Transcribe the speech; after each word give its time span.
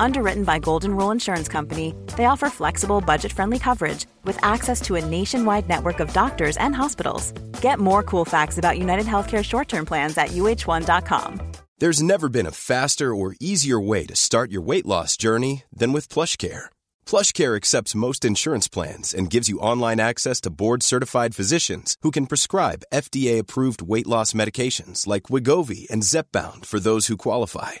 Underwritten 0.00 0.44
by 0.44 0.58
Golden 0.58 0.96
Rule 0.96 1.10
Insurance 1.10 1.46
Company, 1.46 1.94
they 2.16 2.24
offer 2.24 2.48
flexible, 2.48 3.02
budget 3.02 3.32
friendly 3.32 3.58
coverage 3.58 4.06
with 4.24 4.42
access 4.42 4.80
to 4.82 4.96
a 4.96 5.04
nationwide 5.04 5.68
network 5.68 6.00
of 6.00 6.12
doctors 6.14 6.56
and 6.56 6.74
hospitals. 6.74 7.32
Get 7.60 7.78
more 7.78 8.02
cool 8.02 8.24
facts 8.24 8.56
about 8.56 8.78
United 8.78 9.04
Healthcare 9.04 9.44
short 9.44 9.68
term 9.68 9.84
plans 9.84 10.16
at 10.16 10.28
uh1.com. 10.28 11.40
There's 11.78 12.02
never 12.02 12.28
been 12.30 12.46
a 12.46 12.50
faster 12.50 13.14
or 13.14 13.36
easier 13.40 13.78
way 13.78 14.06
to 14.06 14.16
start 14.16 14.50
your 14.50 14.62
weight 14.62 14.86
loss 14.86 15.18
journey 15.18 15.64
than 15.70 15.92
with 15.92 16.08
PlushCare. 16.08 16.70
PlushCare 17.04 17.54
accepts 17.56 17.94
most 17.94 18.24
insurance 18.24 18.68
plans 18.68 19.12
and 19.12 19.28
gives 19.34 19.50
you 19.50 19.58
online 19.58 20.00
access 20.00 20.40
to 20.42 20.50
board-certified 20.50 21.34
physicians 21.34 21.96
who 22.00 22.10
can 22.10 22.26
prescribe 22.26 22.84
FDA-approved 22.92 23.82
weight 23.82 24.06
loss 24.06 24.32
medications 24.32 25.06
like 25.06 25.24
Wigovi 25.24 25.88
and 25.90 26.02
Zepbound 26.04 26.64
for 26.64 26.80
those 26.80 27.08
who 27.08 27.16
qualify. 27.16 27.80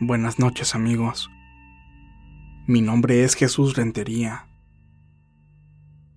Buenas 0.00 0.38
noches 0.38 0.74
amigos. 0.74 1.30
Mi 2.66 2.82
nombre 2.82 3.24
es 3.24 3.34
Jesús 3.34 3.76
Rentería. 3.76 4.46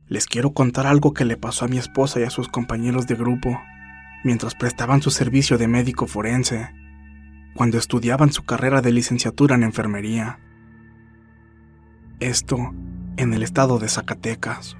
Les 0.05 0.25
quiero 0.25 0.51
contar 0.51 0.85
algo 0.85 1.13
que 1.13 1.23
le 1.23 1.37
pasó 1.37 1.63
a 1.63 1.69
mi 1.69 1.77
esposa 1.77 2.19
y 2.19 2.23
a 2.23 2.29
sus 2.29 2.49
compañeros 2.49 3.07
de 3.07 3.15
grupo 3.15 3.57
mientras 4.25 4.53
prestaban 4.53 5.01
su 5.01 5.11
servicio 5.11 5.57
de 5.57 5.69
médico 5.69 6.07
forense, 6.07 6.71
cuando 7.55 7.77
estudiaban 7.77 8.33
su 8.33 8.43
carrera 8.43 8.81
de 8.81 8.91
licenciatura 8.91 9.55
en 9.55 9.63
enfermería. 9.63 10.41
Esto 12.19 12.57
en 13.15 13.33
el 13.33 13.43
estado 13.43 13.79
de 13.79 13.87
Zacatecas. 13.87 14.75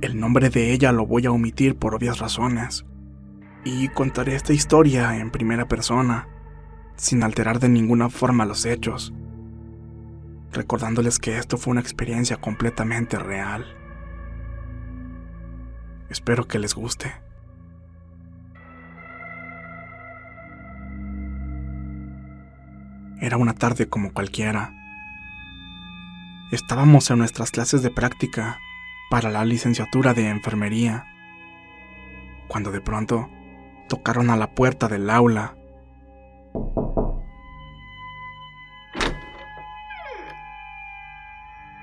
El 0.00 0.18
nombre 0.18 0.50
de 0.50 0.72
ella 0.72 0.90
lo 0.90 1.06
voy 1.06 1.26
a 1.26 1.30
omitir 1.30 1.76
por 1.76 1.94
obvias 1.94 2.18
razones, 2.18 2.84
y 3.64 3.88
contaré 3.88 4.34
esta 4.34 4.52
historia 4.52 5.16
en 5.16 5.30
primera 5.30 5.66
persona, 5.66 6.28
sin 6.96 7.22
alterar 7.22 7.60
de 7.60 7.68
ninguna 7.68 8.08
forma 8.08 8.44
los 8.44 8.64
hechos, 8.64 9.12
recordándoles 10.52 11.18
que 11.18 11.38
esto 11.38 11.58
fue 11.58 11.72
una 11.72 11.80
experiencia 11.80 12.36
completamente 12.36 13.18
real. 13.18 13.66
Espero 16.10 16.48
que 16.48 16.58
les 16.58 16.74
guste. 16.74 17.12
Era 23.20 23.36
una 23.36 23.54
tarde 23.54 23.88
como 23.88 24.12
cualquiera. 24.12 24.72
Estábamos 26.52 27.10
en 27.10 27.18
nuestras 27.18 27.50
clases 27.50 27.82
de 27.82 27.90
práctica 27.90 28.58
para 29.10 29.28
la 29.28 29.44
licenciatura 29.44 30.14
de 30.14 30.28
enfermería, 30.28 31.06
cuando 32.46 32.70
de 32.70 32.80
pronto 32.80 33.28
tocaron 33.88 34.30
a 34.30 34.36
la 34.36 34.54
puerta 34.54 34.88
del 34.88 35.10
aula. 35.10 35.56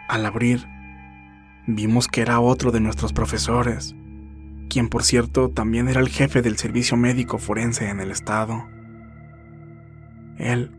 Al 0.07 0.25
abrir, 0.25 0.65
vimos 1.67 2.07
que 2.07 2.21
era 2.21 2.39
otro 2.39 2.71
de 2.71 2.79
nuestros 2.79 3.11
profesores, 3.11 3.95
quien 4.69 4.87
por 4.87 5.03
cierto 5.03 5.49
también 5.49 5.87
era 5.87 5.99
el 5.99 6.09
jefe 6.09 6.41
del 6.41 6.57
servicio 6.57 6.95
médico 6.95 7.37
forense 7.37 7.89
en 7.89 7.99
el 7.99 8.11
estado. 8.11 8.65
Él 10.37 10.71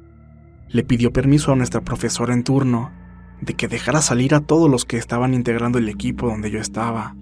le 0.68 0.84
pidió 0.84 1.12
permiso 1.12 1.52
a 1.52 1.56
nuestra 1.56 1.80
profesora 1.80 2.34
en 2.34 2.44
turno 2.44 2.92
de 3.40 3.54
que 3.54 3.68
dejara 3.68 4.00
salir 4.00 4.34
a 4.34 4.40
todos 4.40 4.70
los 4.70 4.84
que 4.84 4.96
estaban 4.96 5.34
integrando 5.34 5.78
el 5.78 5.88
equipo 5.88 6.28
donde 6.28 6.50
yo 6.50 6.60
estaba. 6.60 7.14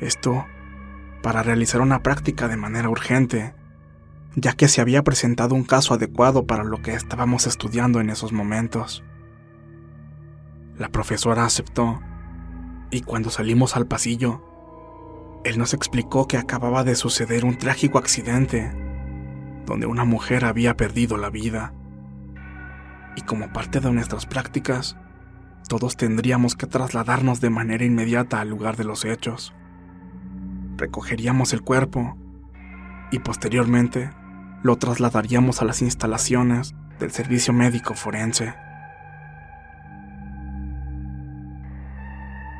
Esto 0.00 0.44
para 1.24 1.42
realizar 1.42 1.80
una 1.80 2.02
práctica 2.02 2.48
de 2.48 2.58
manera 2.58 2.90
urgente, 2.90 3.54
ya 4.36 4.52
que 4.52 4.68
se 4.68 4.82
había 4.82 5.02
presentado 5.02 5.54
un 5.54 5.64
caso 5.64 5.94
adecuado 5.94 6.46
para 6.46 6.64
lo 6.64 6.82
que 6.82 6.92
estábamos 6.92 7.46
estudiando 7.46 7.98
en 7.98 8.10
esos 8.10 8.30
momentos. 8.30 9.02
La 10.76 10.90
profesora 10.90 11.46
aceptó, 11.46 12.02
y 12.90 13.00
cuando 13.00 13.30
salimos 13.30 13.74
al 13.74 13.86
pasillo, 13.86 14.44
él 15.44 15.56
nos 15.56 15.72
explicó 15.72 16.28
que 16.28 16.36
acababa 16.36 16.84
de 16.84 16.94
suceder 16.94 17.46
un 17.46 17.56
trágico 17.56 17.96
accidente, 17.96 18.70
donde 19.64 19.86
una 19.86 20.04
mujer 20.04 20.44
había 20.44 20.76
perdido 20.76 21.16
la 21.16 21.30
vida. 21.30 21.72
Y 23.16 23.22
como 23.22 23.50
parte 23.50 23.80
de 23.80 23.90
nuestras 23.92 24.26
prácticas, 24.26 24.98
todos 25.70 25.96
tendríamos 25.96 26.54
que 26.54 26.66
trasladarnos 26.66 27.40
de 27.40 27.48
manera 27.48 27.86
inmediata 27.86 28.42
al 28.42 28.50
lugar 28.50 28.76
de 28.76 28.84
los 28.84 29.06
hechos 29.06 29.54
recogeríamos 30.76 31.52
el 31.52 31.62
cuerpo 31.62 32.16
y 33.10 33.18
posteriormente 33.20 34.10
lo 34.62 34.76
trasladaríamos 34.76 35.62
a 35.62 35.64
las 35.64 35.82
instalaciones 35.82 36.74
del 36.98 37.10
servicio 37.10 37.52
médico 37.52 37.94
forense. 37.94 38.54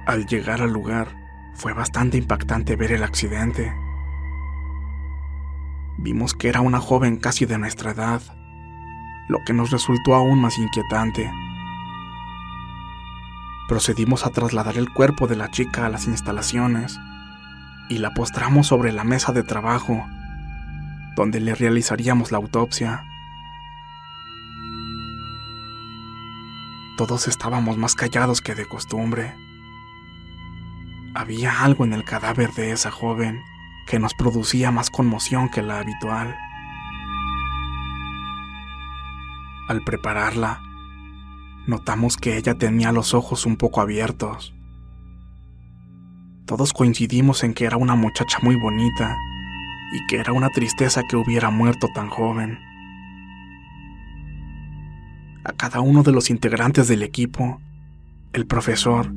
Al 0.06 0.26
llegar 0.26 0.60
al 0.60 0.72
lugar, 0.72 1.08
fue 1.54 1.72
bastante 1.72 2.18
impactante 2.18 2.76
ver 2.76 2.92
el 2.92 3.02
accidente. 3.02 3.72
Vimos 5.98 6.34
que 6.34 6.48
era 6.48 6.60
una 6.60 6.80
joven 6.80 7.16
casi 7.16 7.46
de 7.46 7.56
nuestra 7.56 7.92
edad, 7.92 8.20
lo 9.28 9.38
que 9.46 9.54
nos 9.54 9.70
resultó 9.70 10.14
aún 10.14 10.40
más 10.40 10.58
inquietante. 10.58 11.32
Procedimos 13.66 14.26
a 14.26 14.30
trasladar 14.30 14.76
el 14.76 14.92
cuerpo 14.92 15.26
de 15.26 15.36
la 15.36 15.50
chica 15.50 15.86
a 15.86 15.88
las 15.88 16.06
instalaciones 16.06 17.00
y 17.88 17.98
la 17.98 18.14
postramos 18.14 18.68
sobre 18.68 18.92
la 18.92 19.04
mesa 19.04 19.32
de 19.32 19.42
trabajo, 19.42 20.06
donde 21.16 21.40
le 21.40 21.54
realizaríamos 21.54 22.32
la 22.32 22.38
autopsia. 22.38 23.04
Todos 26.96 27.28
estábamos 27.28 27.76
más 27.76 27.94
callados 27.94 28.40
que 28.40 28.54
de 28.54 28.66
costumbre. 28.66 29.34
Había 31.14 31.62
algo 31.62 31.84
en 31.84 31.92
el 31.92 32.04
cadáver 32.04 32.52
de 32.52 32.72
esa 32.72 32.90
joven 32.90 33.40
que 33.86 33.98
nos 33.98 34.14
producía 34.14 34.70
más 34.70 34.90
conmoción 34.90 35.50
que 35.50 35.62
la 35.62 35.80
habitual. 35.80 36.34
Al 39.68 39.82
prepararla, 39.82 40.60
notamos 41.66 42.16
que 42.16 42.36
ella 42.36 42.54
tenía 42.54 42.92
los 42.92 43.14
ojos 43.14 43.46
un 43.46 43.56
poco 43.56 43.80
abiertos 43.80 44.53
todos 46.46 46.72
coincidimos 46.72 47.42
en 47.42 47.54
que 47.54 47.64
era 47.64 47.76
una 47.76 47.94
muchacha 47.94 48.38
muy 48.42 48.56
bonita 48.56 49.16
y 49.92 50.06
que 50.06 50.16
era 50.16 50.32
una 50.32 50.50
tristeza 50.50 51.02
que 51.08 51.16
hubiera 51.16 51.50
muerto 51.50 51.88
tan 51.94 52.08
joven. 52.08 52.58
A 55.44 55.52
cada 55.52 55.80
uno 55.80 56.02
de 56.02 56.12
los 56.12 56.30
integrantes 56.30 56.88
del 56.88 57.02
equipo, 57.02 57.60
el 58.32 58.46
profesor 58.46 59.10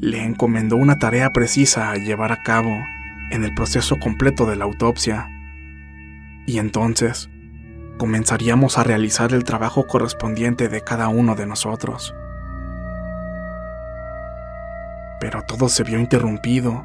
le 0.00 0.24
encomendó 0.24 0.76
una 0.76 0.98
tarea 0.98 1.30
precisa 1.30 1.90
a 1.90 1.96
llevar 1.96 2.32
a 2.32 2.42
cabo 2.42 2.70
en 3.30 3.44
el 3.44 3.54
proceso 3.54 3.98
completo 3.98 4.46
de 4.46 4.56
la 4.56 4.64
autopsia. 4.64 5.28
Y 6.46 6.58
entonces 6.58 7.28
comenzaríamos 7.98 8.78
a 8.78 8.84
realizar 8.84 9.32
el 9.32 9.44
trabajo 9.44 9.86
correspondiente 9.86 10.68
de 10.68 10.82
cada 10.82 11.08
uno 11.08 11.34
de 11.34 11.46
nosotros. 11.46 12.14
Pero 15.20 15.42
todo 15.42 15.68
se 15.68 15.84
vio 15.84 16.00
interrumpido 16.00 16.84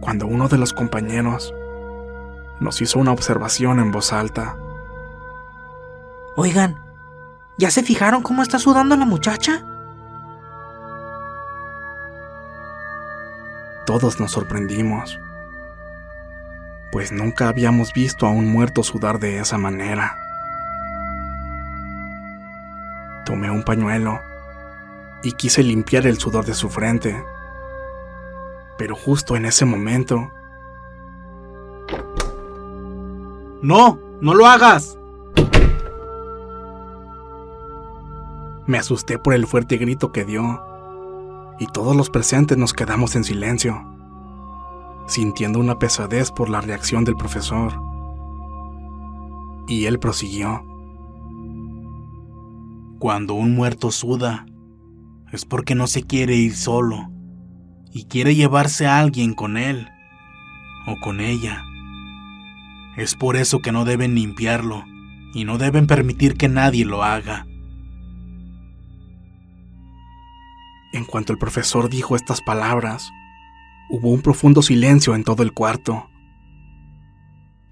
cuando 0.00 0.26
uno 0.26 0.48
de 0.48 0.58
los 0.58 0.72
compañeros 0.72 1.52
nos 2.60 2.80
hizo 2.80 2.98
una 2.98 3.12
observación 3.12 3.80
en 3.80 3.90
voz 3.90 4.12
alta. 4.12 4.56
Oigan, 6.36 6.80
¿ya 7.58 7.70
se 7.70 7.82
fijaron 7.82 8.22
cómo 8.22 8.42
está 8.42 8.58
sudando 8.58 8.96
la 8.96 9.04
muchacha? 9.04 9.64
Todos 13.84 14.20
nos 14.20 14.30
sorprendimos, 14.30 15.18
pues 16.92 17.10
nunca 17.10 17.48
habíamos 17.48 17.92
visto 17.92 18.26
a 18.26 18.30
un 18.30 18.46
muerto 18.46 18.82
sudar 18.84 19.18
de 19.18 19.38
esa 19.38 19.58
manera. 19.58 20.16
Tomé 23.24 23.50
un 23.50 23.64
pañuelo 23.64 24.20
y 25.22 25.32
quise 25.32 25.62
limpiar 25.62 26.06
el 26.06 26.18
sudor 26.18 26.44
de 26.44 26.54
su 26.54 26.70
frente, 26.70 27.24
pero 28.82 28.96
justo 28.96 29.36
en 29.36 29.44
ese 29.44 29.64
momento... 29.64 30.32
¡No! 33.62 33.96
¡No 34.20 34.34
lo 34.34 34.44
hagas! 34.44 34.98
Me 38.66 38.78
asusté 38.78 39.20
por 39.20 39.34
el 39.34 39.46
fuerte 39.46 39.76
grito 39.76 40.10
que 40.10 40.24
dio 40.24 40.60
y 41.60 41.66
todos 41.68 41.94
los 41.94 42.10
presentes 42.10 42.58
nos 42.58 42.72
quedamos 42.72 43.14
en 43.14 43.22
silencio, 43.22 43.80
sintiendo 45.06 45.60
una 45.60 45.78
pesadez 45.78 46.32
por 46.32 46.50
la 46.50 46.60
reacción 46.60 47.04
del 47.04 47.14
profesor. 47.14 47.72
Y 49.68 49.84
él 49.84 50.00
prosiguió. 50.00 50.60
Cuando 52.98 53.34
un 53.34 53.54
muerto 53.54 53.92
suda, 53.92 54.44
es 55.30 55.44
porque 55.44 55.76
no 55.76 55.86
se 55.86 56.02
quiere 56.02 56.34
ir 56.34 56.56
solo 56.56 57.11
y 57.92 58.04
quiere 58.04 58.34
llevarse 58.34 58.86
a 58.86 58.98
alguien 58.98 59.34
con 59.34 59.56
él 59.56 59.88
o 60.86 60.96
con 61.00 61.20
ella. 61.20 61.64
Es 62.96 63.14
por 63.14 63.36
eso 63.36 63.60
que 63.60 63.72
no 63.72 63.84
deben 63.84 64.14
limpiarlo 64.14 64.84
y 65.34 65.44
no 65.44 65.58
deben 65.58 65.86
permitir 65.86 66.36
que 66.36 66.48
nadie 66.48 66.84
lo 66.84 67.02
haga. 67.02 67.46
En 70.92 71.04
cuanto 71.04 71.32
el 71.32 71.38
profesor 71.38 71.88
dijo 71.88 72.16
estas 72.16 72.42
palabras, 72.42 73.10
hubo 73.88 74.10
un 74.10 74.20
profundo 74.20 74.60
silencio 74.60 75.14
en 75.14 75.24
todo 75.24 75.42
el 75.42 75.52
cuarto. 75.52 76.08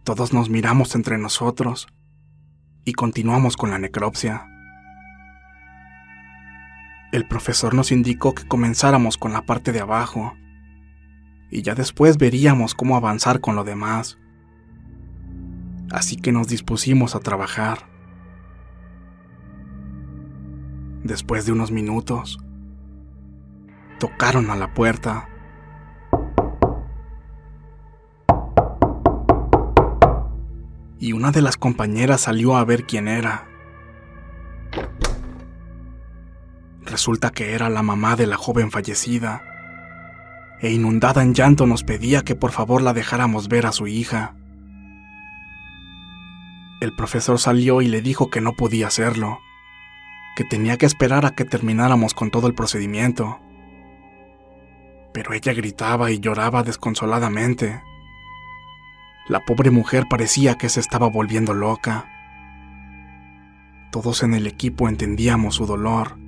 Todos 0.05 0.33
nos 0.33 0.49
miramos 0.49 0.95
entre 0.95 1.19
nosotros 1.19 1.87
y 2.85 2.93
continuamos 2.93 3.57
con 3.59 3.71
la 3.71 3.79
necropsia. 3.79 4.47
El 7.13 7.27
profesor 7.27 7.75
nos 7.75 7.91
indicó 7.91 8.35
que 8.35 8.47
comenzáramos 8.47 9.19
con 9.19 9.33
la 9.33 9.43
parte 9.43 9.73
de 9.73 9.81
abajo 9.81 10.35
y 11.51 11.63
ya 11.63 11.75
después 11.75 12.19
veríamos 12.19 12.75
cómo 12.77 12.97
avanzar 12.97 13.41
con 13.41 13.57
lo 13.57 13.65
demás. 13.65 14.19
Así 15.91 16.15
que 16.15 16.31
nos 16.31 16.47
dispusimos 16.47 17.17
a 17.17 17.21
trabajar. 17.21 17.91
Después 21.03 21.47
de 21.47 21.53
unos 21.53 21.73
minutos, 21.73 22.39
tocaron 23.99 24.49
a 24.51 24.57
la 24.57 24.73
puerta. 24.73 25.29
Y 31.01 31.13
una 31.13 31.33
de 31.33 31.43
las 31.43 31.57
compañeras 31.57 32.21
salió 32.21 32.57
a 32.57 32.65
ver 32.65 32.85
quién 32.85 33.09
era. 33.09 33.50
Resulta 37.01 37.31
que 37.31 37.55
era 37.55 37.71
la 37.71 37.83
mamá 37.83 38.15
de 38.15 38.27
la 38.27 38.37
joven 38.37 38.71
fallecida, 38.71 39.43
e 40.61 40.71
inundada 40.71 41.23
en 41.23 41.33
llanto 41.33 41.67
nos 41.67 41.83
pedía 41.83 42.21
que 42.21 42.35
por 42.35 42.51
favor 42.51 42.83
la 42.83 42.93
dejáramos 42.93 43.49
ver 43.49 43.65
a 43.65 43.73
su 43.73 43.87
hija. 43.87 44.35
El 46.83 46.95
profesor 46.95 47.39
salió 47.39 47.81
y 47.81 47.89
le 47.89 48.03
dijo 48.03 48.29
que 48.29 48.43
no 48.43 48.53
podía 48.53 48.89
hacerlo, 48.89 49.39
que 50.37 50.45
tenía 50.45 50.77
que 50.77 50.85
esperar 50.85 51.25
a 51.25 51.31
que 51.31 51.47
termináramos 51.47 52.13
con 52.13 52.31
todo 52.31 52.47
el 52.49 52.55
procedimiento 52.55 53.41
pero 55.15 55.33
ella 55.33 55.55
gritaba 55.55 56.11
y 56.11 56.21
lloraba 56.21 56.63
desconsoladamente. 56.65 57.83
La 59.27 59.41
pobre 59.47 59.71
mujer 59.71 60.05
parecía 60.11 60.57
que 60.57 60.69
se 60.69 60.81
estaba 60.81 61.09
volviendo 61.09 61.55
loca. 61.55 62.05
Todos 63.91 64.23
en 64.23 64.35
el 64.35 64.47
equipo 64.47 64.87
entendíamos 64.87 65.55
su 65.55 65.65
dolor 65.65 66.20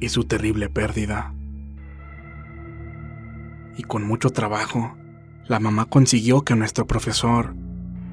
y 0.00 0.08
su 0.08 0.24
terrible 0.24 0.68
pérdida. 0.68 1.34
Y 3.76 3.82
con 3.82 4.06
mucho 4.06 4.30
trabajo, 4.30 4.96
la 5.46 5.60
mamá 5.60 5.86
consiguió 5.86 6.42
que 6.42 6.56
nuestro 6.56 6.86
profesor, 6.86 7.54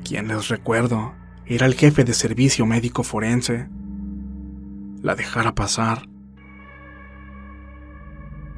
quien 0.03 0.27
les 0.27 0.47
recuerdo, 0.47 1.13
era 1.45 1.65
el 1.65 1.75
jefe 1.75 2.03
de 2.03 2.13
servicio 2.13 2.65
médico 2.65 3.03
forense, 3.03 3.67
la 5.01 5.15
dejara 5.15 5.53
pasar 5.53 6.07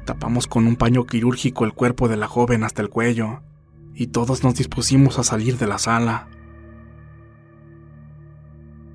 Tapamos 0.08 0.46
con 0.46 0.66
un 0.66 0.76
paño 0.76 1.04
quirúrgico 1.04 1.66
el 1.66 1.74
cuerpo 1.74 2.08
de 2.08 2.16
la 2.16 2.26
joven 2.26 2.64
hasta 2.64 2.80
el 2.80 2.88
cuello 2.88 3.42
y 3.92 4.06
todos 4.06 4.42
nos 4.42 4.54
dispusimos 4.54 5.18
a 5.18 5.22
salir 5.22 5.58
de 5.58 5.66
la 5.66 5.76
sala. 5.76 6.28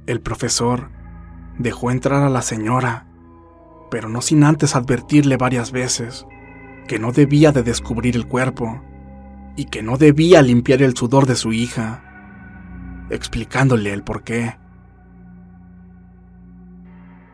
El 0.07 0.21
profesor 0.21 0.89
dejó 1.59 1.91
entrar 1.91 2.24
a 2.24 2.31
la 2.31 2.41
señora, 2.41 3.06
pero 3.94 4.10
no 4.10 4.22
sin 4.22 4.44
antes 4.44 4.75
advertirle 4.75 5.38
varias 5.38 5.72
veces 5.72 6.25
que 6.88 6.98
no 6.98 7.12
debía 7.12 7.51
de 7.51 7.62
descubrir 7.62 8.16
el 8.16 8.25
cuerpo 8.25 8.81
y 9.56 9.66
que 9.66 9.84
no 9.84 9.98
debía 9.98 10.42
limpiar 10.42 10.81
el 10.81 10.98
sudor 10.98 11.28
de 11.28 11.36
su 11.36 11.54
hija, 11.54 13.06
explicándole 13.12 13.94
el 13.94 14.01
por 14.01 14.24
qué. 14.24 14.57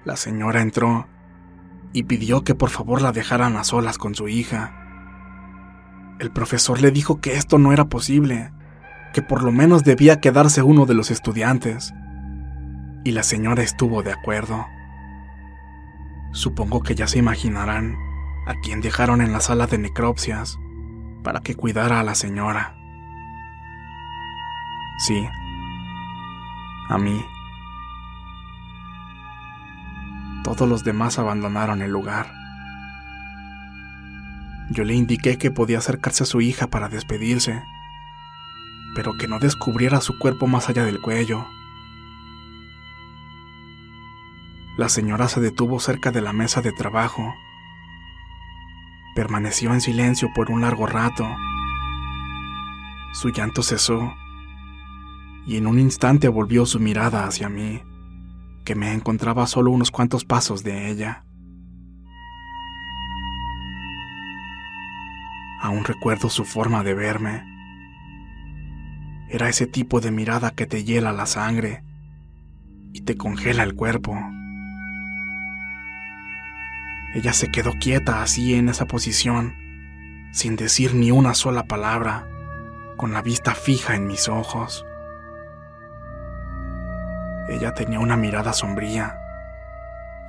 La 0.03 0.17
señora 0.17 0.61
entró 0.61 1.07
y 1.93 2.03
pidió 2.03 2.43
que 2.43 2.55
por 2.55 2.71
favor 2.71 3.01
la 3.01 3.13
dejaran 3.13 3.55
a 3.55 3.63
solas 3.63 3.97
con 3.97 4.13
su 4.13 4.27
hija. 4.27 4.75
El 6.19 6.29
profesor 6.29 6.81
le 6.81 6.91
dijo 6.91 7.21
que 7.21 7.37
esto 7.37 7.57
no 7.57 7.71
era 7.71 7.85
posible, 7.85 8.51
que 9.13 9.21
por 9.21 9.43
lo 9.43 9.53
menos 9.53 9.85
debía 9.85 10.19
quedarse 10.19 10.61
uno 10.61 10.85
de 10.85 10.95
los 10.95 11.09
estudiantes. 11.09 11.93
Y 13.05 13.11
la 13.11 13.23
señora 13.23 13.63
estuvo 13.63 14.03
de 14.03 14.11
acuerdo. 14.11 14.65
Supongo 16.31 16.83
que 16.83 16.95
ya 16.95 17.07
se 17.07 17.19
imaginarán 17.19 17.97
a 18.45 18.55
quién 18.61 18.81
dejaron 18.81 19.21
en 19.21 19.31
la 19.31 19.39
sala 19.39 19.67
de 19.67 19.77
necropsias 19.77 20.59
para 21.23 21.41
que 21.41 21.55
cuidara 21.55 21.99
a 21.99 22.03
la 22.03 22.15
señora. 22.15 22.75
Sí, 24.99 25.27
a 26.89 26.97
mí. 26.97 27.25
Todos 30.43 30.67
los 30.67 30.83
demás 30.83 31.19
abandonaron 31.19 31.81
el 31.81 31.91
lugar. 31.91 32.33
Yo 34.71 34.83
le 34.83 34.93
indiqué 34.93 35.37
que 35.37 35.51
podía 35.51 35.79
acercarse 35.79 36.23
a 36.23 36.27
su 36.27 36.41
hija 36.41 36.67
para 36.67 36.89
despedirse, 36.89 37.63
pero 38.95 39.13
que 39.13 39.27
no 39.27 39.39
descubriera 39.39 40.01
su 40.01 40.17
cuerpo 40.19 40.47
más 40.47 40.69
allá 40.69 40.85
del 40.85 41.01
cuello. 41.01 41.47
La 44.79 44.87
señora 44.87 45.27
se 45.27 45.41
detuvo 45.41 45.81
cerca 45.81 46.09
de 46.09 46.21
la 46.21 46.31
mesa 46.31 46.61
de 46.61 46.71
trabajo. 46.71 47.35
Permaneció 49.13 49.73
en 49.73 49.81
silencio 49.81 50.29
por 50.33 50.49
un 50.49 50.61
largo 50.61 50.87
rato. 50.87 51.27
Su 53.11 53.27
llanto 53.33 53.61
cesó 53.61 54.13
y 55.45 55.57
en 55.57 55.67
un 55.67 55.79
instante 55.79 56.29
volvió 56.29 56.65
su 56.65 56.79
mirada 56.79 57.25
hacia 57.25 57.49
mí 57.49 57.81
que 58.63 58.73
me 58.73 58.93
encontraba 58.93 59.47
solo 59.47 59.69
unos 59.69 59.91
cuantos 59.91 60.23
pasos 60.23 60.63
de 60.63 60.89
ella. 60.89 61.25
Aún 65.59 65.83
recuerdo 65.83 66.29
su 66.29 66.45
forma 66.45 66.85
de 66.85 66.93
verme. 66.93 67.43
Era 69.27 69.49
ese 69.49 69.67
tipo 69.67 69.99
de 69.99 70.11
mirada 70.11 70.51
que 70.51 70.67
te 70.67 70.85
hiela 70.85 71.11
la 71.11 71.25
sangre 71.25 71.83
y 72.93 73.01
te 73.01 73.17
congela 73.17 73.63
el 73.63 73.75
cuerpo. 73.75 74.17
Ella 77.13 77.33
se 77.33 77.51
quedó 77.51 77.73
quieta 77.79 78.21
así 78.21 78.55
en 78.55 78.69
esa 78.69 78.85
posición, 78.85 79.55
sin 80.31 80.55
decir 80.55 80.93
ni 80.93 81.11
una 81.11 81.33
sola 81.33 81.63
palabra, 81.63 82.27
con 82.97 83.13
la 83.13 83.21
vista 83.21 83.55
fija 83.55 83.95
en 83.95 84.07
mis 84.07 84.27
ojos. 84.29 84.85
Ella 87.49 87.73
tenía 87.73 87.99
una 87.99 88.15
mirada 88.15 88.53
sombría, 88.53 89.17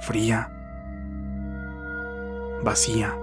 fría, 0.01 0.51
vacía. 2.63 3.15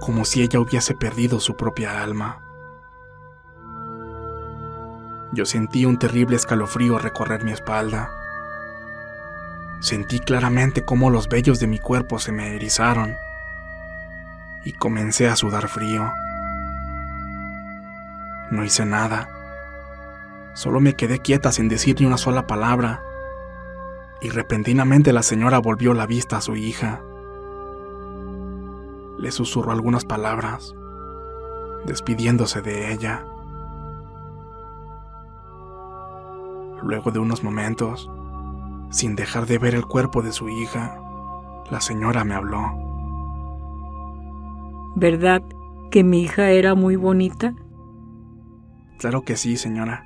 como 0.00 0.24
si 0.24 0.42
ella 0.42 0.58
hubiese 0.58 0.94
perdido 0.94 1.38
su 1.40 1.56
propia 1.56 2.02
alma. 2.02 2.40
Yo 5.32 5.44
sentí 5.44 5.84
un 5.84 5.98
terrible 5.98 6.36
escalofrío 6.36 6.98
recorrer 6.98 7.44
mi 7.44 7.52
espalda. 7.52 8.10
Sentí 9.80 10.20
claramente 10.20 10.82
cómo 10.84 11.08
los 11.08 11.28
vellos 11.28 11.58
de 11.58 11.66
mi 11.66 11.78
cuerpo 11.78 12.18
se 12.18 12.32
me 12.32 12.54
erizaron 12.54 13.16
y 14.62 14.74
comencé 14.74 15.26
a 15.28 15.36
sudar 15.36 15.68
frío. 15.68 16.12
No 18.50 18.62
hice 18.62 18.84
nada. 18.84 19.28
Solo 20.52 20.80
me 20.80 20.94
quedé 20.94 21.20
quieta 21.20 21.50
sin 21.50 21.68
decir 21.68 21.96
ni 21.98 22.06
una 22.06 22.18
sola 22.18 22.46
palabra. 22.46 23.02
Y 24.20 24.28
repentinamente 24.28 25.14
la 25.14 25.22
señora 25.22 25.58
volvió 25.60 25.94
la 25.94 26.06
vista 26.06 26.36
a 26.36 26.40
su 26.42 26.56
hija. 26.56 27.00
Le 29.18 29.32
susurró 29.32 29.72
algunas 29.72 30.04
palabras, 30.04 30.74
despidiéndose 31.86 32.60
de 32.60 32.92
ella. 32.92 33.24
Luego 36.82 37.10
de 37.10 37.18
unos 37.18 37.42
momentos, 37.42 38.10
sin 38.90 39.16
dejar 39.16 39.46
de 39.46 39.58
ver 39.58 39.74
el 39.74 39.86
cuerpo 39.86 40.22
de 40.22 40.32
su 40.32 40.48
hija, 40.48 41.00
la 41.70 41.80
señora 41.80 42.24
me 42.24 42.34
habló. 42.34 42.76
¿Verdad 44.96 45.42
que 45.90 46.04
mi 46.04 46.22
hija 46.22 46.50
era 46.50 46.74
muy 46.74 46.96
bonita? 46.96 47.54
Claro 48.98 49.22
que 49.22 49.36
sí, 49.36 49.56
señora. 49.56 50.04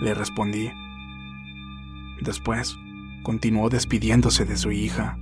Le 0.00 0.14
respondí. 0.14 0.70
Después, 2.20 2.76
continuó 3.22 3.70
despidiéndose 3.70 4.44
de 4.44 4.56
su 4.56 4.72
hija. 4.72 5.16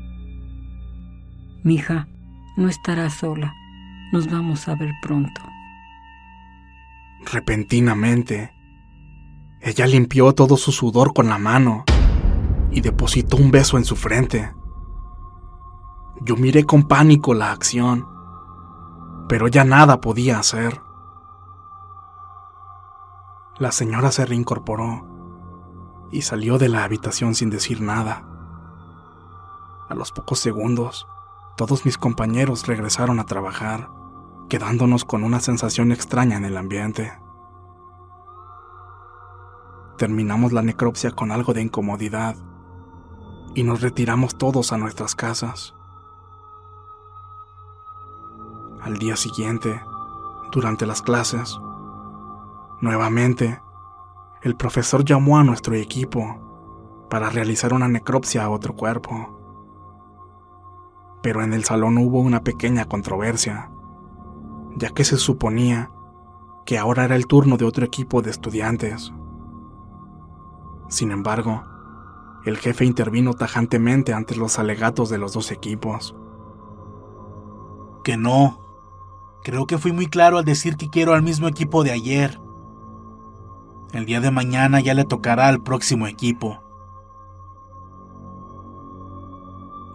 Mija, 1.62 2.08
no 2.56 2.68
estará 2.68 3.10
sola. 3.10 3.54
Nos 4.12 4.28
vamos 4.30 4.66
a 4.68 4.74
ver 4.74 4.90
pronto. 5.02 5.42
Repentinamente, 7.32 8.50
ella 9.62 9.86
limpió 9.86 10.32
todo 10.32 10.56
su 10.56 10.72
sudor 10.72 11.12
con 11.12 11.28
la 11.28 11.36
mano 11.36 11.84
y 12.70 12.80
depositó 12.80 13.36
un 13.36 13.50
beso 13.50 13.76
en 13.76 13.84
su 13.84 13.94
frente. 13.94 14.54
Yo 16.22 16.36
miré 16.36 16.64
con 16.64 16.84
pánico 16.84 17.34
la 17.34 17.52
acción, 17.52 18.06
pero 19.28 19.48
ya 19.48 19.64
nada 19.64 20.00
podía 20.00 20.38
hacer. 20.38 20.80
La 23.58 23.70
señora 23.70 24.10
se 24.10 24.24
reincorporó 24.24 25.06
y 26.10 26.22
salió 26.22 26.56
de 26.56 26.70
la 26.70 26.84
habitación 26.84 27.34
sin 27.34 27.50
decir 27.50 27.82
nada. 27.82 28.24
A 29.90 29.94
los 29.94 30.10
pocos 30.10 30.38
segundos, 30.38 31.06
todos 31.58 31.84
mis 31.84 31.98
compañeros 31.98 32.66
regresaron 32.66 33.20
a 33.20 33.26
trabajar, 33.26 33.90
quedándonos 34.48 35.04
con 35.04 35.22
una 35.22 35.40
sensación 35.40 35.92
extraña 35.92 36.38
en 36.38 36.46
el 36.46 36.56
ambiente. 36.56 37.12
Terminamos 40.00 40.54
la 40.54 40.62
necropsia 40.62 41.10
con 41.10 41.30
algo 41.30 41.52
de 41.52 41.60
incomodidad 41.60 42.34
y 43.54 43.64
nos 43.64 43.82
retiramos 43.82 44.38
todos 44.38 44.72
a 44.72 44.78
nuestras 44.78 45.14
casas. 45.14 45.74
Al 48.80 48.96
día 48.96 49.14
siguiente, 49.16 49.78
durante 50.52 50.86
las 50.86 51.02
clases, 51.02 51.60
nuevamente, 52.80 53.60
el 54.40 54.56
profesor 54.56 55.04
llamó 55.04 55.36
a 55.36 55.44
nuestro 55.44 55.74
equipo 55.74 57.06
para 57.10 57.28
realizar 57.28 57.74
una 57.74 57.86
necropsia 57.86 58.44
a 58.44 58.48
otro 58.48 58.74
cuerpo. 58.74 59.38
Pero 61.22 61.42
en 61.42 61.52
el 61.52 61.64
salón 61.64 61.98
hubo 61.98 62.20
una 62.20 62.42
pequeña 62.42 62.86
controversia, 62.86 63.70
ya 64.76 64.88
que 64.88 65.04
se 65.04 65.18
suponía 65.18 65.90
que 66.64 66.78
ahora 66.78 67.04
era 67.04 67.16
el 67.16 67.26
turno 67.26 67.58
de 67.58 67.66
otro 67.66 67.84
equipo 67.84 68.22
de 68.22 68.30
estudiantes. 68.30 69.12
Sin 70.90 71.12
embargo, 71.12 71.64
el 72.44 72.58
jefe 72.58 72.84
intervino 72.84 73.32
tajantemente 73.34 74.12
ante 74.12 74.34
los 74.34 74.58
alegatos 74.58 75.08
de 75.08 75.18
los 75.18 75.32
dos 75.32 75.52
equipos. 75.52 76.16
Que 78.02 78.16
no. 78.16 78.58
Creo 79.44 79.66
que 79.66 79.78
fui 79.78 79.92
muy 79.92 80.08
claro 80.08 80.36
al 80.36 80.44
decir 80.44 80.76
que 80.76 80.90
quiero 80.90 81.14
al 81.14 81.22
mismo 81.22 81.46
equipo 81.46 81.84
de 81.84 81.92
ayer. 81.92 82.40
El 83.92 84.04
día 84.04 84.20
de 84.20 84.32
mañana 84.32 84.80
ya 84.80 84.92
le 84.94 85.04
tocará 85.04 85.46
al 85.46 85.62
próximo 85.62 86.08
equipo. 86.08 86.60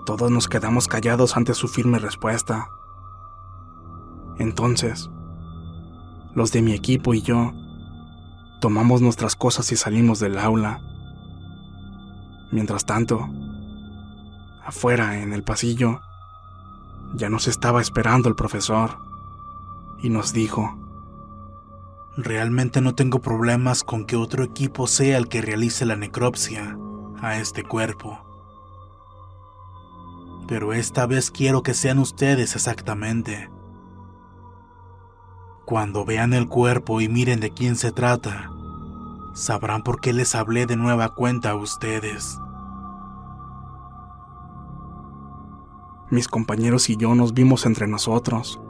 Todos 0.06 0.32
nos 0.32 0.48
quedamos 0.48 0.88
callados 0.88 1.36
ante 1.36 1.54
su 1.54 1.68
firme 1.68 2.00
respuesta. 2.00 2.70
Entonces, 4.38 5.10
los 6.36 6.54
de 6.54 6.62
mi 6.62 6.74
equipo 6.74 7.14
y 7.14 7.22
yo 7.22 7.52
tomamos 8.60 9.02
nuestras 9.02 9.36
cosas 9.36 9.72
y 9.72 9.76
salimos 9.76 10.20
del 10.20 10.38
aula. 10.38 10.82
Mientras 12.52 12.86
tanto, 12.86 13.28
afuera, 14.66 15.22
en 15.22 15.34
el 15.34 15.44
pasillo, 15.44 16.02
ya 17.14 17.30
nos 17.30 17.48
estaba 17.48 17.82
esperando 17.82 18.30
el 18.30 18.36
profesor 18.36 18.98
y 20.02 20.10
nos 20.10 20.34
dijo, 20.34 20.78
Realmente 22.18 22.80
no 22.80 22.96
tengo 22.96 23.20
problemas 23.20 23.84
con 23.84 24.06
que 24.06 24.16
otro 24.16 24.46
equipo 24.46 24.88
sea 24.88 25.18
el 25.18 25.28
que 25.28 25.42
realice 25.42 25.86
la 25.86 25.98
necropsia 25.98 26.78
a 27.20 27.38
este 27.38 27.64
cuerpo. 27.64 28.22
Pero 30.48 30.72
esta 30.72 31.08
vez 31.08 31.30
quiero 31.30 31.62
que 31.62 31.74
sean 31.74 32.00
ustedes 32.00 32.56
exactamente. 32.56 33.50
Cuando 35.66 36.06
vean 36.06 36.34
el 36.34 36.48
cuerpo 36.48 37.02
y 37.02 37.10
miren 37.10 37.40
de 37.40 37.50
quién 37.50 37.76
se 37.76 37.92
trata, 37.92 38.52
sabrán 39.34 39.82
por 39.82 40.00
qué 40.00 40.14
les 40.14 40.36
hablé 40.36 40.68
de 40.68 40.76
nueva 40.76 41.16
cuenta 41.16 41.50
a 41.50 41.56
ustedes. 41.56 42.40
Mis 46.12 46.28
compañeros 46.28 46.88
y 46.92 46.98
yo 46.98 47.16
nos 47.16 47.34
vimos 47.34 47.66
entre 47.66 47.88
nosotros, 47.88 48.62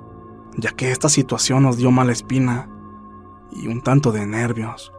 ya 0.56 0.72
que 0.72 0.92
esta 0.92 1.10
situación 1.10 1.64
nos 1.64 1.76
dio 1.76 1.92
mala 1.92 2.14
espina 2.14 2.70
y 3.52 3.68
un 3.68 3.82
tanto 3.82 4.14
de 4.14 4.26
nervios. 4.26 4.94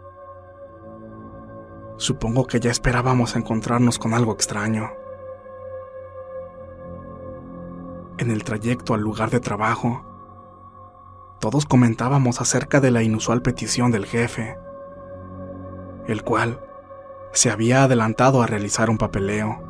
Supongo 1.97 2.47
que 2.47 2.61
ya 2.61 2.71
esperábamos 2.71 3.37
encontrarnos 3.37 3.99
con 3.99 4.13
algo 4.13 4.35
extraño. 4.35 4.91
En 8.19 8.31
el 8.31 8.45
trayecto 8.45 8.93
al 8.93 9.01
lugar 9.01 9.31
de 9.31 9.41
trabajo, 9.41 10.05
todos 11.49 11.65
comentábamos 11.65 12.41
acerca 12.41 12.81
de 12.81 12.91
la 12.91 13.05
inusual 13.05 13.41
petición 13.41 13.93
del 13.93 14.05
jefe, 14.05 14.59
el 16.09 16.25
cual 16.25 16.61
se 17.33 17.53
había 17.53 17.85
adelantado 17.85 18.43
a 18.43 18.49
realizar 18.49 18.91
un 18.91 18.99
papeleo. 18.99 19.63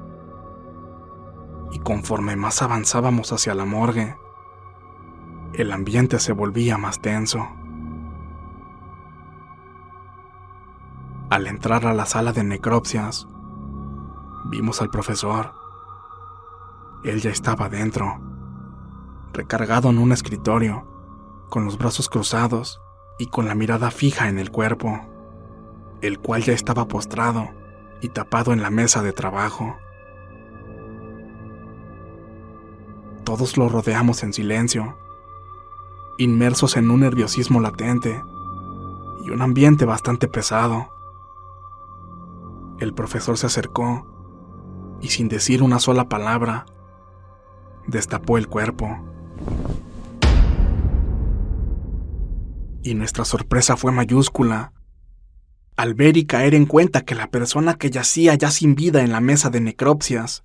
Y 1.71 1.80
conforme 1.80 2.35
más 2.35 2.62
avanzábamos 2.62 3.30
hacia 3.30 3.54
la 3.54 3.66
morgue, 3.66 4.16
el 5.52 5.71
ambiente 5.71 6.18
se 6.18 6.33
volvía 6.33 6.78
más 6.78 7.02
tenso. 7.02 7.47
Al 11.28 11.47
entrar 11.47 11.85
a 11.85 11.92
la 11.92 12.06
sala 12.06 12.33
de 12.33 12.42
necropsias, 12.42 13.28
vimos 14.47 14.80
al 14.80 14.88
profesor. 14.88 15.52
Él 17.04 17.21
ya 17.21 17.28
estaba 17.28 17.68
dentro, 17.68 18.18
recargado 19.35 19.90
en 19.90 19.99
un 19.99 20.12
escritorio, 20.12 20.95
con 21.48 21.64
los 21.64 21.78
brazos 21.78 22.08
cruzados 22.08 22.80
y 23.18 23.26
con 23.26 23.46
la 23.46 23.54
mirada 23.54 23.90
fija 23.90 24.28
en 24.28 24.38
el 24.38 24.50
cuerpo, 24.50 25.00
el 26.00 26.18
cual 26.18 26.42
ya 26.42 26.52
estaba 26.52 26.86
postrado 26.88 27.48
y 28.00 28.08
tapado 28.08 28.52
en 28.52 28.62
la 28.62 28.70
mesa 28.70 29.02
de 29.02 29.12
trabajo. 29.12 29.76
Todos 33.24 33.56
lo 33.56 33.68
rodeamos 33.68 34.22
en 34.22 34.32
silencio, 34.32 34.96
inmersos 36.18 36.76
en 36.76 36.90
un 36.90 37.00
nerviosismo 37.00 37.60
latente 37.60 38.22
y 39.24 39.30
un 39.30 39.42
ambiente 39.42 39.84
bastante 39.84 40.28
pesado. 40.28 40.88
El 42.78 42.94
profesor 42.94 43.36
se 43.38 43.46
acercó 43.46 44.06
y 45.00 45.08
sin 45.08 45.28
decir 45.28 45.62
una 45.62 45.78
sola 45.78 46.08
palabra, 46.08 46.66
destapó 47.86 48.38
el 48.38 48.48
cuerpo. 48.48 48.98
Y 52.86 52.94
nuestra 52.94 53.24
sorpresa 53.24 53.76
fue 53.76 53.90
mayúscula 53.90 54.72
al 55.76 55.94
ver 55.94 56.16
y 56.16 56.24
caer 56.24 56.54
en 56.54 56.66
cuenta 56.66 57.00
que 57.00 57.16
la 57.16 57.26
persona 57.32 57.74
que 57.74 57.90
yacía 57.90 58.36
ya 58.36 58.52
sin 58.52 58.76
vida 58.76 59.02
en 59.02 59.10
la 59.10 59.20
mesa 59.20 59.50
de 59.50 59.60
necropsias 59.60 60.44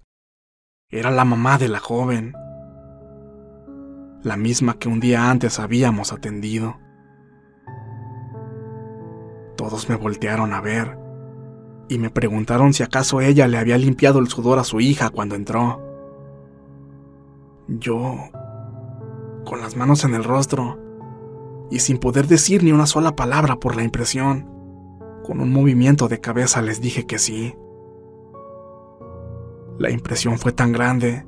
era 0.89 1.11
la 1.11 1.23
mamá 1.23 1.59
de 1.59 1.67
la 1.67 1.77
joven, 1.77 2.33
la 4.23 4.37
misma 4.37 4.79
que 4.79 4.89
un 4.89 4.99
día 4.99 5.29
antes 5.29 5.59
habíamos 5.59 6.13
atendido. 6.13 6.79
Todos 9.55 9.87
me 9.87 9.95
voltearon 9.95 10.51
a 10.53 10.61
ver 10.61 10.97
y 11.89 11.99
me 11.99 12.09
preguntaron 12.09 12.73
si 12.73 12.81
acaso 12.81 13.21
ella 13.21 13.47
le 13.47 13.59
había 13.59 13.77
limpiado 13.77 14.17
el 14.17 14.29
sudor 14.29 14.57
a 14.57 14.63
su 14.63 14.79
hija 14.79 15.11
cuando 15.11 15.35
entró. 15.35 15.79
Yo 17.67 18.17
con 19.45 19.61
las 19.61 19.75
manos 19.75 20.03
en 20.05 20.15
el 20.15 20.23
rostro 20.23 20.90
y 21.71 21.79
sin 21.79 21.97
poder 21.97 22.27
decir 22.27 22.63
ni 22.63 22.73
una 22.73 22.85
sola 22.85 23.15
palabra 23.15 23.55
por 23.55 23.75
la 23.75 23.83
impresión. 23.83 24.47
Con 25.23 25.39
un 25.39 25.51
movimiento 25.51 26.09
de 26.09 26.19
cabeza 26.19 26.61
les 26.61 26.81
dije 26.81 27.07
que 27.07 27.17
sí. 27.17 27.55
La 29.79 29.89
impresión 29.89 30.37
fue 30.37 30.51
tan 30.51 30.73
grande 30.73 31.25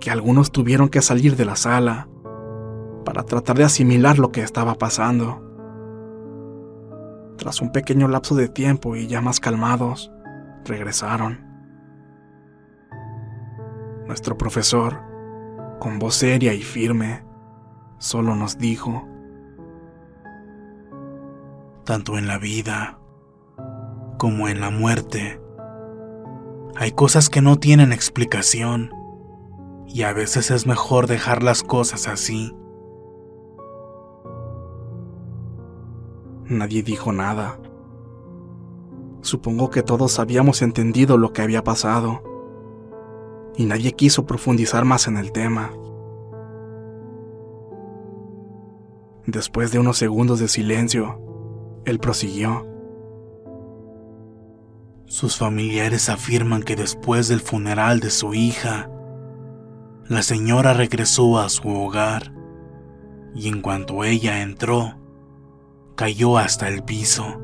que 0.00 0.10
algunos 0.10 0.50
tuvieron 0.50 0.88
que 0.88 1.00
salir 1.00 1.36
de 1.36 1.44
la 1.44 1.54
sala 1.54 2.08
para 3.04 3.22
tratar 3.22 3.56
de 3.56 3.64
asimilar 3.64 4.18
lo 4.18 4.32
que 4.32 4.42
estaba 4.42 4.74
pasando. 4.74 5.40
Tras 7.38 7.60
un 7.60 7.70
pequeño 7.70 8.08
lapso 8.08 8.34
de 8.34 8.48
tiempo 8.48 8.96
y 8.96 9.06
ya 9.06 9.20
más 9.20 9.38
calmados, 9.38 10.10
regresaron. 10.64 11.46
Nuestro 14.06 14.36
profesor, 14.36 14.98
con 15.78 16.00
voz 16.00 16.16
seria 16.16 16.52
y 16.52 16.62
firme, 16.62 17.24
solo 17.98 18.34
nos 18.34 18.58
dijo, 18.58 19.08
tanto 21.84 22.18
en 22.18 22.26
la 22.26 22.38
vida 22.38 22.98
como 24.18 24.48
en 24.48 24.60
la 24.60 24.70
muerte. 24.70 25.40
Hay 26.76 26.92
cosas 26.92 27.28
que 27.28 27.42
no 27.42 27.56
tienen 27.56 27.92
explicación 27.92 28.90
y 29.86 30.02
a 30.02 30.12
veces 30.12 30.50
es 30.50 30.66
mejor 30.66 31.06
dejar 31.06 31.42
las 31.42 31.62
cosas 31.62 32.08
así. 32.08 32.54
Nadie 36.44 36.82
dijo 36.82 37.12
nada. 37.12 37.58
Supongo 39.20 39.70
que 39.70 39.82
todos 39.82 40.18
habíamos 40.18 40.62
entendido 40.62 41.16
lo 41.16 41.32
que 41.32 41.42
había 41.42 41.62
pasado 41.62 42.22
y 43.56 43.66
nadie 43.66 43.92
quiso 43.92 44.26
profundizar 44.26 44.84
más 44.84 45.06
en 45.06 45.16
el 45.16 45.32
tema. 45.32 45.70
Después 49.26 49.70
de 49.70 49.78
unos 49.78 49.98
segundos 49.98 50.40
de 50.40 50.48
silencio, 50.48 51.31
él 51.84 51.98
prosiguió. 51.98 52.66
Sus 55.06 55.36
familiares 55.36 56.08
afirman 56.08 56.62
que 56.62 56.76
después 56.76 57.28
del 57.28 57.40
funeral 57.40 58.00
de 58.00 58.10
su 58.10 58.34
hija, 58.34 58.88
la 60.08 60.22
señora 60.22 60.72
regresó 60.72 61.38
a 61.38 61.48
su 61.48 61.68
hogar 61.68 62.32
y 63.34 63.48
en 63.48 63.60
cuanto 63.60 64.04
ella 64.04 64.42
entró, 64.42 64.98
cayó 65.96 66.38
hasta 66.38 66.68
el 66.68 66.84
piso. 66.84 67.40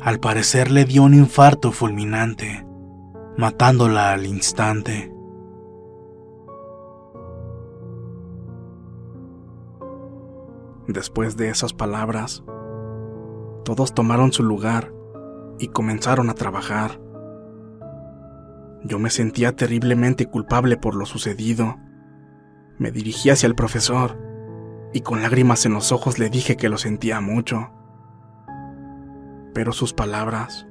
Al 0.00 0.20
parecer 0.20 0.70
le 0.70 0.84
dio 0.84 1.02
un 1.02 1.14
infarto 1.14 1.72
fulminante, 1.72 2.66
matándola 3.38 4.12
al 4.12 4.26
instante. 4.26 5.13
Después 10.86 11.38
de 11.38 11.48
esas 11.48 11.72
palabras, 11.72 12.44
todos 13.64 13.94
tomaron 13.94 14.32
su 14.32 14.42
lugar 14.42 14.92
y 15.58 15.68
comenzaron 15.68 16.28
a 16.28 16.34
trabajar. 16.34 17.00
Yo 18.84 18.98
me 18.98 19.08
sentía 19.08 19.56
terriblemente 19.56 20.26
culpable 20.26 20.76
por 20.76 20.94
lo 20.94 21.06
sucedido. 21.06 21.76
Me 22.78 22.90
dirigí 22.90 23.30
hacia 23.30 23.46
el 23.46 23.54
profesor 23.54 24.18
y 24.92 25.00
con 25.00 25.22
lágrimas 25.22 25.64
en 25.64 25.72
los 25.72 25.90
ojos 25.90 26.18
le 26.18 26.28
dije 26.28 26.56
que 26.56 26.68
lo 26.68 26.76
sentía 26.76 27.22
mucho. 27.22 27.70
Pero 29.54 29.72
sus 29.72 29.94
palabras 29.94 30.66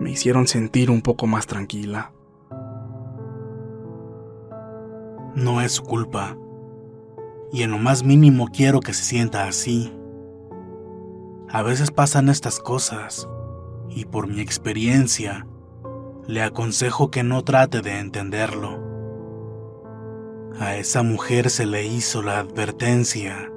me 0.00 0.10
hicieron 0.10 0.48
sentir 0.48 0.90
un 0.90 1.00
poco 1.00 1.28
más 1.28 1.46
tranquila. 1.46 2.12
No 5.36 5.60
es 5.60 5.72
su 5.72 5.84
culpa 5.84 6.36
y 7.54 7.62
en 7.62 7.70
lo 7.70 7.78
más 7.78 8.02
mínimo 8.02 8.48
quiero 8.48 8.80
que 8.80 8.92
se 8.92 9.04
sienta 9.04 9.46
así. 9.46 9.92
A 11.48 11.62
veces 11.62 11.92
pasan 11.92 12.28
estas 12.28 12.58
cosas, 12.58 13.28
y 13.88 14.06
por 14.06 14.26
mi 14.26 14.40
experiencia, 14.40 15.46
le 16.26 16.42
aconsejo 16.42 17.12
que 17.12 17.22
no 17.22 17.44
trate 17.44 17.80
de 17.80 18.00
entenderlo. 18.00 18.82
A 20.58 20.74
esa 20.74 21.04
mujer 21.04 21.48
se 21.48 21.64
le 21.64 21.86
hizo 21.86 22.22
la 22.22 22.40
advertencia, 22.40 23.52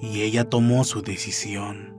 y 0.00 0.22
ella 0.22 0.48
tomó 0.48 0.84
su 0.84 1.02
decisión. 1.02 1.98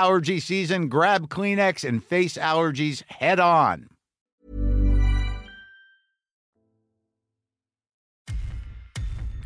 allergy 0.01 0.39
season, 0.39 0.89
grab 0.89 1.27
Kleenex 1.27 1.83
and 1.87 2.03
face 2.03 2.37
allergies 2.37 3.03
head 3.19 3.39
on. 3.39 3.87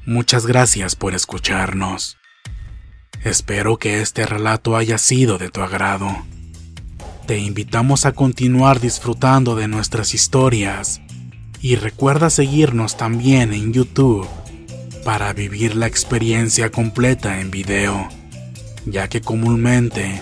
Muchas 0.05 0.45
gracias 0.45 0.95
por 0.95 1.15
escucharnos. 1.15 2.17
Espero 3.23 3.77
que 3.77 4.01
este 4.01 4.25
relato 4.25 4.77
haya 4.77 4.97
sido 4.99 5.37
de 5.37 5.49
tu 5.49 5.61
agrado. 5.61 6.07
Te 7.25 7.39
invitamos 7.39 8.05
a 8.05 8.11
continuar 8.11 8.79
disfrutando 8.79 9.55
de 9.55 9.67
nuestras 9.67 10.13
historias 10.13 11.01
Y 11.65 11.77
recuerda 11.77 12.29
seguirnos 12.29 12.95
también 12.95 13.51
en 13.51 13.73
YouTube 13.73 14.27
para 15.03 15.33
vivir 15.33 15.75
la 15.75 15.87
experiencia 15.87 16.69
completa 16.69 17.41
en 17.41 17.49
video, 17.49 18.07
ya 18.85 19.07
que 19.07 19.21
comúnmente 19.21 20.21